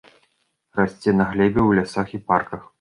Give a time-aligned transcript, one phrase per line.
[0.79, 2.69] Расце на глебе ў лясах і парках.